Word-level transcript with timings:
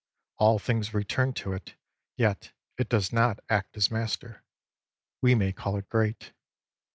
All 0.37 0.57
things 0.57 0.95
return 0.95 1.31
to 1.33 1.53
it, 1.53 1.75
yet 2.17 2.53
it 2.75 2.89
does 2.89 3.13
not 3.13 3.39
act 3.49 3.77
as 3.77 3.91
master. 3.91 4.41
We 5.21 5.35
may 5.35 5.51
call 5.51 5.77
it 5.77 5.89
great. 5.89 6.33